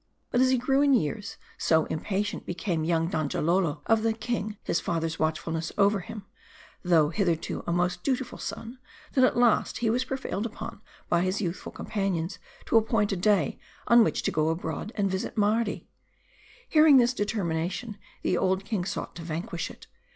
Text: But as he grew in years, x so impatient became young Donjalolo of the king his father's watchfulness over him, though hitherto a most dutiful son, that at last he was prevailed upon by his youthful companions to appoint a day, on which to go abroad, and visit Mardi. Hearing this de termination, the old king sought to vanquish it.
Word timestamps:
But 0.31 0.41
as 0.41 0.49
he 0.49 0.57
grew 0.57 0.81
in 0.81 0.95
years, 0.95 1.37
x 1.57 1.65
so 1.67 1.85
impatient 1.85 2.47
became 2.47 2.83
young 2.83 3.07
Donjalolo 3.07 3.83
of 3.85 4.01
the 4.01 4.13
king 4.13 4.57
his 4.63 4.79
father's 4.79 5.19
watchfulness 5.19 5.71
over 5.77 5.99
him, 5.99 6.25
though 6.81 7.09
hitherto 7.09 7.63
a 7.67 7.71
most 7.71 8.01
dutiful 8.01 8.39
son, 8.39 8.79
that 9.13 9.23
at 9.23 9.37
last 9.37 9.77
he 9.77 9.91
was 9.91 10.03
prevailed 10.03 10.47
upon 10.47 10.81
by 11.07 11.21
his 11.21 11.39
youthful 11.39 11.71
companions 11.71 12.39
to 12.65 12.77
appoint 12.77 13.11
a 13.11 13.15
day, 13.15 13.59
on 13.85 14.03
which 14.03 14.23
to 14.23 14.31
go 14.31 14.49
abroad, 14.49 14.91
and 14.95 15.11
visit 15.11 15.37
Mardi. 15.37 15.87
Hearing 16.67 16.97
this 16.97 17.13
de 17.13 17.23
termination, 17.25 17.99
the 18.23 18.39
old 18.39 18.65
king 18.65 18.85
sought 18.85 19.13
to 19.17 19.21
vanquish 19.21 19.69
it. 19.69 19.85